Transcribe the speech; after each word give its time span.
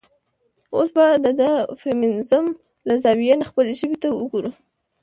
اوس 0.75 0.89
به 0.95 1.05
د 1.23 1.25
د 1.39 1.41
فيمينزم 1.81 2.45
له 2.87 2.93
زاويې 3.03 3.35
نه 3.41 3.45
خپلې 3.49 3.71
ژبې 3.79 3.97
ته 4.01 4.07
وګورو. 4.19 4.51